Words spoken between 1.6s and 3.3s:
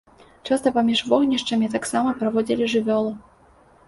таксама праводзілі жывёлу.